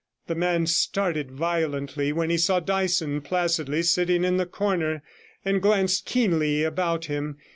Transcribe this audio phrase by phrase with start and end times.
[0.25, 5.03] The man started violently when he saw Dyson placidly sitting in the corner,
[5.45, 7.37] and glanced keenly about him.